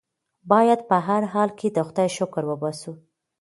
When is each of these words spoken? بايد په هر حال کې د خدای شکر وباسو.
بايد 0.51 0.79
په 0.89 0.97
هر 1.07 1.21
حال 1.33 1.49
کې 1.59 1.67
د 1.71 1.77
خدای 1.87 2.09
شکر 2.17 2.43
وباسو. 2.47 2.91